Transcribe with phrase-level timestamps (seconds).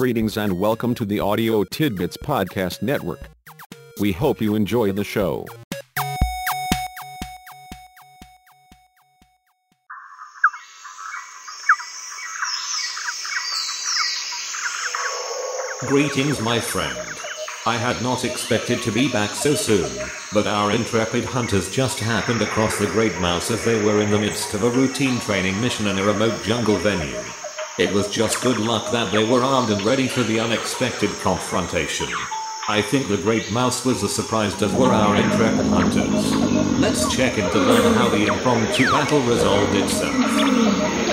[0.00, 3.20] Greetings and welcome to the Audio Tidbits Podcast Network.
[4.00, 5.44] We hope you enjoy the show.
[15.80, 16.96] Greetings, my friend.
[17.66, 19.90] I had not expected to be back so soon,
[20.32, 24.18] but our intrepid hunters just happened across the Great Mouse as they were in the
[24.18, 27.20] midst of a routine training mission in a remote jungle venue.
[27.80, 32.08] It was just good luck that they were armed and ready for the unexpected confrontation.
[32.68, 36.30] I think the Great Mouse was as surprised as were our intrepid hunters.
[36.78, 41.09] Let's check in to learn how the impromptu battle resolved itself.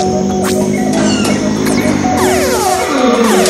[0.00, 0.40] Thank
[3.48, 3.49] you.